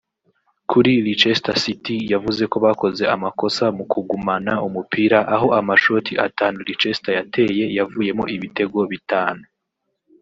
Kuri 0.69 0.91
Leicester 1.05 1.57
City 1.65 1.97
yavuze 2.13 2.43
ko 2.51 2.57
bakoze 2.65 3.03
amakosa 3.15 3.63
mu 3.77 3.83
kugumana 3.91 4.53
umupira 4.67 5.17
aho 5.35 5.47
amashoti 5.59 6.13
atanu 6.27 6.57
Leicester 6.67 7.13
yateye 7.19 7.63
yavuyemo 7.77 8.23
ibitego 8.35 8.79
bitanu 8.91 9.43